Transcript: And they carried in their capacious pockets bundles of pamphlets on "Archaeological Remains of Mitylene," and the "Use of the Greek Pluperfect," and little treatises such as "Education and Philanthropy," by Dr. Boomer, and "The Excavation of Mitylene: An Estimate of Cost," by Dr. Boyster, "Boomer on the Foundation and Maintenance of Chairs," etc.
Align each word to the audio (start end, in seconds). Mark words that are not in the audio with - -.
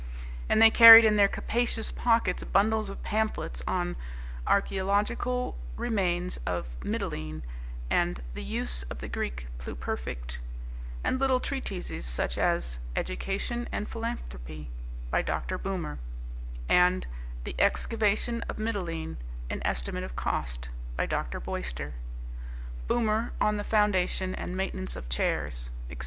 And 0.49 0.59
they 0.59 0.71
carried 0.71 1.05
in 1.05 1.15
their 1.15 1.27
capacious 1.27 1.91
pockets 1.91 2.43
bundles 2.43 2.89
of 2.89 3.03
pamphlets 3.03 3.61
on 3.67 3.95
"Archaeological 4.47 5.55
Remains 5.77 6.37
of 6.47 6.67
Mitylene," 6.83 7.43
and 7.91 8.23
the 8.33 8.41
"Use 8.41 8.81
of 8.89 8.97
the 8.97 9.07
Greek 9.07 9.45
Pluperfect," 9.59 10.39
and 11.03 11.19
little 11.19 11.39
treatises 11.39 12.07
such 12.07 12.35
as 12.39 12.79
"Education 12.95 13.69
and 13.71 13.87
Philanthropy," 13.87 14.71
by 15.11 15.21
Dr. 15.21 15.59
Boomer, 15.59 15.99
and 16.67 17.05
"The 17.43 17.53
Excavation 17.59 18.41
of 18.49 18.57
Mitylene: 18.57 19.17
An 19.51 19.61
Estimate 19.63 20.03
of 20.03 20.15
Cost," 20.15 20.69
by 20.97 21.05
Dr. 21.05 21.39
Boyster, 21.39 21.93
"Boomer 22.87 23.33
on 23.39 23.57
the 23.57 23.63
Foundation 23.63 24.33
and 24.33 24.57
Maintenance 24.57 24.95
of 24.95 25.09
Chairs," 25.09 25.69
etc. 25.91 25.99